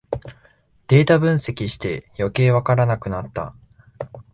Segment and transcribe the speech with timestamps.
[0.87, 3.53] データ分析してよけいわからなくなった